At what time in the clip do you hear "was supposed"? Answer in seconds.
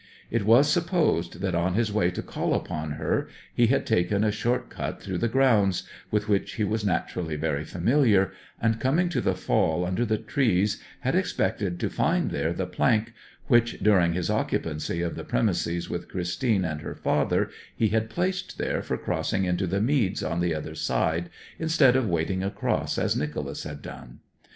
0.47-1.41